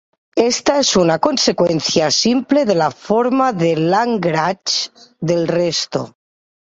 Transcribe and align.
Esta 0.49 0.79
es 0.79 0.95
una 0.95 1.19
consecuencia 1.19 2.09
simple 2.09 2.65
de 2.65 2.73
la 2.73 2.89
forma 2.89 3.53
de 3.53 3.75
Lagrange 3.77 4.89
del 5.19 5.47
resto. 5.47 6.15